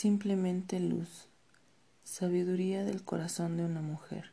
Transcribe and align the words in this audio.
Simplemente 0.00 0.78
luz. 0.78 1.26
Sabiduría 2.04 2.84
del 2.84 3.02
corazón 3.02 3.56
de 3.56 3.64
una 3.64 3.82
mujer. 3.82 4.30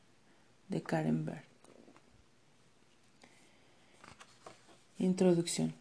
De 0.69 0.83
Karen 0.83 1.25
Berg. 1.25 1.43
Introducción. 4.99 5.73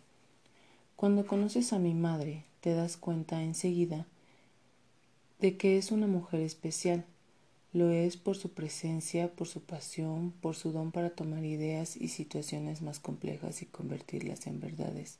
Cuando 0.96 1.26
conoces 1.26 1.74
a 1.74 1.78
mi 1.78 1.92
madre, 1.92 2.44
te 2.62 2.72
das 2.72 2.96
cuenta 2.96 3.42
enseguida 3.42 4.06
de 5.40 5.58
que 5.58 5.76
es 5.76 5.92
una 5.92 6.06
mujer 6.06 6.40
especial. 6.40 7.04
Lo 7.74 7.90
es 7.90 8.16
por 8.16 8.38
su 8.38 8.54
presencia, 8.54 9.28
por 9.36 9.48
su 9.48 9.60
pasión, 9.60 10.32
por 10.40 10.54
su 10.54 10.72
don 10.72 10.92
para 10.92 11.10
tomar 11.10 11.44
ideas 11.44 11.98
y 11.98 12.08
situaciones 12.08 12.80
más 12.80 13.00
complejas 13.00 13.60
y 13.60 13.66
convertirlas 13.66 14.46
en 14.46 14.60
verdades 14.60 15.18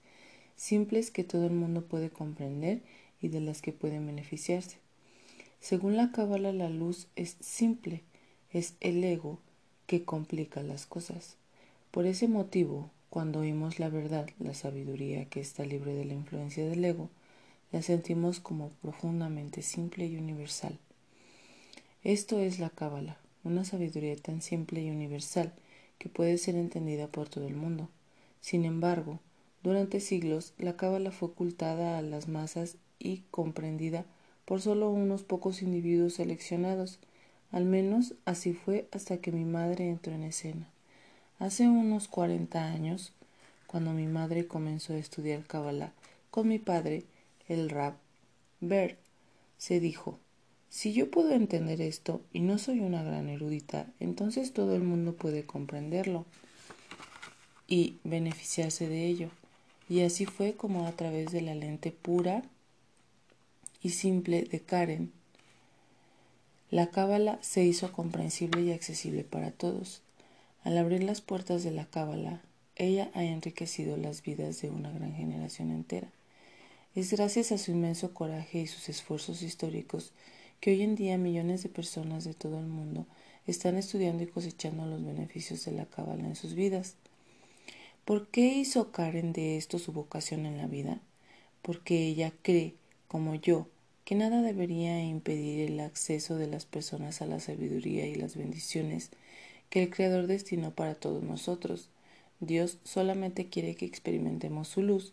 simples 0.56 1.10
que 1.10 1.24
todo 1.24 1.46
el 1.46 1.52
mundo 1.52 1.84
puede 1.84 2.10
comprender 2.10 2.82
y 3.24 3.28
de 3.28 3.40
las 3.40 3.62
que 3.62 3.72
pueden 3.72 4.06
beneficiarse. 4.06 4.76
Según 5.60 5.96
la 5.96 6.12
cábala, 6.12 6.52
la 6.52 6.68
luz 6.68 7.08
es 7.16 7.36
simple, 7.40 8.02
es 8.52 8.74
el 8.80 9.02
ego 9.02 9.40
que 9.86 10.04
complica 10.04 10.62
las 10.62 10.84
cosas. 10.84 11.36
Por 11.90 12.04
ese 12.04 12.28
motivo, 12.28 12.90
cuando 13.08 13.40
oímos 13.40 13.78
la 13.78 13.88
verdad, 13.88 14.28
la 14.38 14.52
sabiduría 14.52 15.24
que 15.24 15.40
está 15.40 15.64
libre 15.64 15.94
de 15.94 16.04
la 16.04 16.12
influencia 16.12 16.68
del 16.68 16.84
ego, 16.84 17.08
la 17.72 17.80
sentimos 17.80 18.40
como 18.40 18.68
profundamente 18.82 19.62
simple 19.62 20.06
y 20.06 20.16
universal. 20.16 20.78
Esto 22.02 22.40
es 22.40 22.58
la 22.58 22.68
cábala, 22.68 23.16
una 23.42 23.64
sabiduría 23.64 24.16
tan 24.16 24.42
simple 24.42 24.82
y 24.82 24.90
universal 24.90 25.54
que 25.98 26.10
puede 26.10 26.36
ser 26.36 26.56
entendida 26.56 27.06
por 27.06 27.30
todo 27.30 27.46
el 27.46 27.56
mundo. 27.56 27.88
Sin 28.42 28.66
embargo, 28.66 29.18
durante 29.62 30.00
siglos, 30.00 30.52
la 30.58 30.76
cábala 30.76 31.10
fue 31.10 31.28
ocultada 31.28 31.96
a 31.96 32.02
las 32.02 32.28
masas 32.28 32.76
y 33.04 33.22
comprendida 33.30 34.04
por 34.44 34.60
solo 34.60 34.90
unos 34.90 35.22
pocos 35.22 35.62
individuos 35.62 36.14
seleccionados. 36.14 36.98
Al 37.52 37.64
menos 37.64 38.14
así 38.24 38.52
fue 38.52 38.88
hasta 38.90 39.18
que 39.18 39.30
mi 39.30 39.44
madre 39.44 39.88
entró 39.88 40.12
en 40.12 40.24
escena. 40.24 40.68
Hace 41.38 41.68
unos 41.68 42.08
cuarenta 42.08 42.64
años, 42.64 43.12
cuando 43.68 43.92
mi 43.92 44.06
madre 44.06 44.46
comenzó 44.48 44.94
a 44.94 44.98
estudiar 44.98 45.44
cábala 45.44 45.92
con 46.30 46.48
mi 46.48 46.58
padre, 46.58 47.04
el 47.46 47.70
Rab 47.70 47.94
Berg, 48.60 48.96
se 49.58 49.78
dijo, 49.78 50.18
si 50.68 50.92
yo 50.92 51.10
puedo 51.10 51.32
entender 51.32 51.80
esto 51.80 52.20
y 52.32 52.40
no 52.40 52.58
soy 52.58 52.80
una 52.80 53.02
gran 53.02 53.28
erudita, 53.28 53.86
entonces 54.00 54.52
todo 54.52 54.74
el 54.74 54.82
mundo 54.82 55.14
puede 55.14 55.44
comprenderlo 55.44 56.24
y 57.68 57.98
beneficiarse 58.02 58.88
de 58.88 59.06
ello. 59.06 59.28
Y 59.88 60.00
así 60.00 60.26
fue 60.26 60.54
como 60.54 60.86
a 60.86 60.92
través 60.92 61.30
de 61.30 61.42
la 61.42 61.54
lente 61.54 61.92
pura 61.92 62.42
y 63.84 63.90
simple 63.90 64.44
de 64.44 64.60
Karen, 64.60 65.12
la 66.70 66.86
cábala 66.86 67.38
se 67.42 67.64
hizo 67.64 67.92
comprensible 67.92 68.62
y 68.62 68.72
accesible 68.72 69.24
para 69.24 69.50
todos. 69.50 70.00
Al 70.62 70.78
abrir 70.78 71.02
las 71.02 71.20
puertas 71.20 71.62
de 71.62 71.70
la 71.70 71.84
cábala, 71.84 72.40
ella 72.76 73.10
ha 73.12 73.24
enriquecido 73.24 73.98
las 73.98 74.22
vidas 74.22 74.62
de 74.62 74.70
una 74.70 74.90
gran 74.90 75.14
generación 75.14 75.70
entera. 75.70 76.08
Es 76.94 77.12
gracias 77.12 77.52
a 77.52 77.58
su 77.58 77.72
inmenso 77.72 78.14
coraje 78.14 78.60
y 78.60 78.66
sus 78.66 78.88
esfuerzos 78.88 79.42
históricos 79.42 80.12
que 80.60 80.70
hoy 80.70 80.80
en 80.80 80.94
día 80.94 81.18
millones 81.18 81.62
de 81.62 81.68
personas 81.68 82.24
de 82.24 82.32
todo 82.32 82.58
el 82.58 82.66
mundo 82.66 83.06
están 83.46 83.76
estudiando 83.76 84.22
y 84.22 84.28
cosechando 84.28 84.86
los 84.86 85.04
beneficios 85.04 85.62
de 85.66 85.72
la 85.72 85.84
cábala 85.84 86.26
en 86.26 86.36
sus 86.36 86.54
vidas. 86.54 86.94
¿Por 88.06 88.28
qué 88.28 88.46
hizo 88.46 88.92
Karen 88.92 89.34
de 89.34 89.58
esto 89.58 89.78
su 89.78 89.92
vocación 89.92 90.46
en 90.46 90.56
la 90.56 90.68
vida? 90.68 91.02
Porque 91.60 92.06
ella 92.06 92.32
cree, 92.42 92.76
como 93.08 93.34
yo, 93.34 93.68
que 94.04 94.14
nada 94.14 94.42
debería 94.42 95.02
impedir 95.02 95.70
el 95.70 95.80
acceso 95.80 96.36
de 96.36 96.46
las 96.46 96.66
personas 96.66 97.22
a 97.22 97.26
la 97.26 97.40
sabiduría 97.40 98.06
y 98.06 98.14
las 98.14 98.36
bendiciones 98.36 99.10
que 99.70 99.82
el 99.82 99.90
Creador 99.90 100.26
destinó 100.26 100.72
para 100.72 100.94
todos 100.94 101.22
nosotros. 101.22 101.88
Dios 102.40 102.78
solamente 102.84 103.48
quiere 103.48 103.74
que 103.74 103.86
experimentemos 103.86 104.68
su 104.68 104.82
luz 104.82 105.12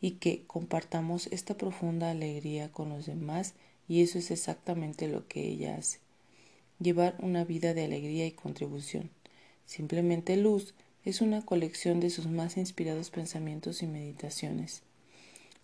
y 0.00 0.12
que 0.12 0.44
compartamos 0.46 1.26
esta 1.28 1.56
profunda 1.56 2.10
alegría 2.10 2.70
con 2.70 2.90
los 2.90 3.06
demás 3.06 3.54
y 3.88 4.02
eso 4.02 4.18
es 4.18 4.30
exactamente 4.30 5.08
lo 5.08 5.26
que 5.26 5.48
ella 5.48 5.76
hace. 5.76 5.98
Llevar 6.78 7.16
una 7.20 7.44
vida 7.44 7.74
de 7.74 7.84
alegría 7.84 8.26
y 8.26 8.32
contribución. 8.32 9.10
Simplemente 9.66 10.36
luz 10.36 10.74
es 11.04 11.20
una 11.20 11.44
colección 11.44 12.00
de 12.00 12.10
sus 12.10 12.26
más 12.26 12.56
inspirados 12.56 13.10
pensamientos 13.10 13.82
y 13.82 13.86
meditaciones, 13.86 14.82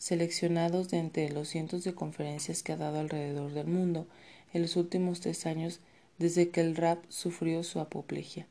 seleccionados 0.00 0.88
de 0.88 0.97
entre 0.97 1.28
los 1.28 1.49
cientos 1.49 1.84
de 1.84 1.94
conferencias 1.94 2.62
que 2.62 2.72
ha 2.72 2.77
dado 2.78 3.00
alrededor 3.00 3.53
del 3.53 3.66
mundo 3.66 4.06
en 4.55 4.62
los 4.62 4.77
últimos 4.77 5.21
tres 5.21 5.44
años 5.44 5.81
desde 6.19 6.49
que 6.49 6.62
el 6.62 6.75
rap 6.75 7.05
sufrió 7.11 7.62
su 7.62 7.81
apoplejía. 7.81 8.49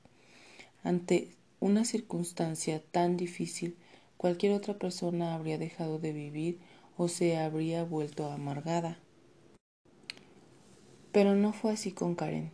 Ante 0.83 1.31
una 1.59 1.85
circunstancia 1.85 2.83
tan 2.91 3.17
difícil, 3.17 3.75
cualquier 4.15 4.53
otra 4.53 4.77
persona 4.77 5.33
habría 5.33 5.57
dejado 5.57 5.97
de 5.97 6.13
vivir 6.13 6.59
o 6.97 7.07
se 7.07 7.35
habría 7.35 7.83
vuelto 7.83 8.29
amargada. 8.29 8.99
Pero 11.11 11.33
no 11.33 11.51
fue 11.51 11.71
así 11.71 11.91
con 11.91 12.13
Karen. 12.13 12.51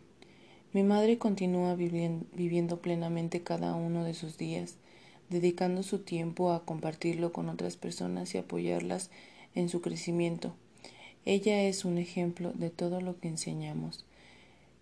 Mi 0.71 0.83
madre 0.83 1.17
continúa 1.17 1.75
viviendo 1.75 2.81
plenamente 2.81 3.43
cada 3.43 3.75
uno 3.75 4.05
de 4.05 4.13
sus 4.13 4.37
días, 4.37 4.77
dedicando 5.29 5.83
su 5.83 5.99
tiempo 5.99 6.51
a 6.51 6.65
compartirlo 6.65 7.33
con 7.33 7.49
otras 7.49 7.77
personas 7.77 8.33
y 8.35 8.37
apoyarlas 8.37 9.09
en 9.55 9.69
su 9.69 9.81
crecimiento. 9.81 10.53
Ella 11.25 11.63
es 11.63 11.85
un 11.85 11.97
ejemplo 11.97 12.51
de 12.53 12.69
todo 12.69 13.01
lo 13.01 13.19
que 13.19 13.27
enseñamos, 13.27 14.05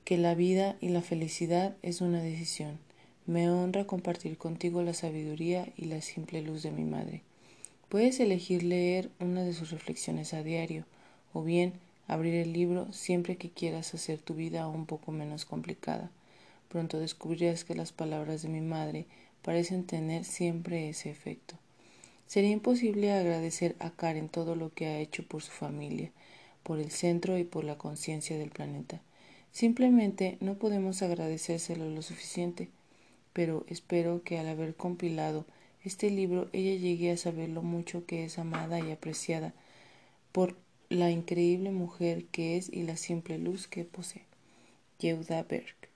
que 0.03 0.17
la 0.17 0.35
vida 0.35 0.75
y 0.81 0.89
la 0.89 1.01
felicidad 1.01 1.75
es 1.81 2.01
una 2.01 2.21
decisión. 2.21 2.79
Me 3.25 3.49
honra 3.49 3.85
compartir 3.85 4.37
contigo 4.37 4.83
la 4.83 4.93
sabiduría 4.93 5.71
y 5.77 5.85
la 5.85 6.01
simple 6.01 6.41
luz 6.41 6.61
de 6.63 6.71
mi 6.71 6.83
madre. 6.83 7.21
Puedes 7.87 8.19
elegir 8.19 8.63
leer 8.63 9.09
una 9.19 9.43
de 9.43 9.53
sus 9.53 9.71
reflexiones 9.71 10.33
a 10.33 10.43
diario, 10.43 10.85
o 11.31 11.43
bien 11.43 11.73
abrir 12.07 12.33
el 12.35 12.51
libro 12.51 12.91
siempre 12.91 13.37
que 13.37 13.49
quieras 13.49 13.93
hacer 13.93 14.19
tu 14.19 14.33
vida 14.33 14.67
un 14.67 14.85
poco 14.85 15.11
menos 15.11 15.45
complicada. 15.45 16.11
Pronto 16.67 16.99
descubrirás 16.99 17.63
que 17.63 17.75
las 17.75 17.93
palabras 17.93 18.41
de 18.41 18.49
mi 18.49 18.61
madre 18.61 19.05
parecen 19.43 19.85
tener 19.85 20.25
siempre 20.25 20.89
ese 20.89 21.11
efecto. 21.11 21.55
Sería 22.25 22.51
imposible 22.51 23.11
agradecer 23.11 23.75
a 23.79 23.91
Karen 23.91 24.29
todo 24.29 24.55
lo 24.55 24.73
que 24.73 24.87
ha 24.87 24.99
hecho 24.99 25.23
por 25.27 25.43
su 25.43 25.51
familia, 25.51 26.11
por 26.63 26.79
el 26.79 26.89
centro 26.89 27.37
y 27.37 27.43
por 27.43 27.63
la 27.63 27.77
conciencia 27.77 28.37
del 28.37 28.49
planeta. 28.49 29.01
Simplemente 29.51 30.37
no 30.39 30.55
podemos 30.55 31.03
agradecérselo 31.03 31.89
lo 31.89 32.01
suficiente, 32.01 32.69
pero 33.33 33.65
espero 33.67 34.23
que 34.23 34.39
al 34.39 34.47
haber 34.47 34.75
compilado 34.75 35.45
este 35.83 36.09
libro 36.09 36.49
ella 36.53 36.79
llegue 36.79 37.11
a 37.11 37.17
saber 37.17 37.49
lo 37.49 37.61
mucho 37.61 38.05
que 38.05 38.23
es 38.23 38.39
amada 38.39 38.79
y 38.79 38.91
apreciada 38.91 39.53
por 40.31 40.55
la 40.89 41.11
increíble 41.11 41.71
mujer 41.71 42.25
que 42.25 42.57
es 42.57 42.69
y 42.69 42.83
la 42.83 42.97
simple 42.97 43.37
luz 43.37 43.67
que 43.67 43.83
posee. 43.83 44.23
Yehuda 44.99 45.43
Berg. 45.43 45.92